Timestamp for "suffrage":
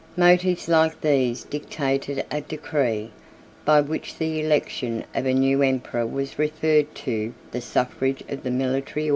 7.61-8.23